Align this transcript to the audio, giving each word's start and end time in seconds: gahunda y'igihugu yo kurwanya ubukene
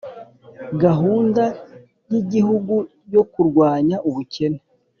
gahunda 0.83 1.43
y'igihugu 2.11 2.75
yo 3.13 3.23
kurwanya 3.31 3.97
ubukene 4.09 4.59